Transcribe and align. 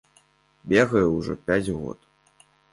Бегаю 0.71 1.13
ўжо 1.17 1.33
пяць 1.51 1.69
год. 1.77 1.99